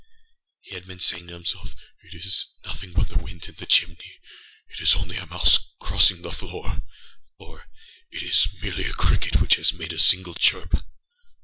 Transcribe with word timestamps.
He 0.61 0.73
had 0.73 0.87
been 0.87 0.99
saying 0.99 1.27
to 1.27 1.35
himselfââIt 1.35 2.13
is 2.15 2.47
nothing 2.65 2.91
but 2.93 3.09
the 3.09 3.19
wind 3.19 3.47
in 3.47 3.53
the 3.53 3.67
chimneyâit 3.67 4.79
is 4.81 4.95
only 4.95 5.17
a 5.17 5.27
mouse 5.27 5.59
crossing 5.79 6.23
the 6.23 6.31
floor,â 6.31 6.81
or 7.37 7.67
âIt 8.11 8.23
is 8.23 8.47
merely 8.63 8.85
a 8.85 8.93
cricket 8.93 9.39
which 9.39 9.57
has 9.57 9.71
made 9.73 9.93
a 9.93 9.99
single 9.99 10.33
chirp. 10.33 10.73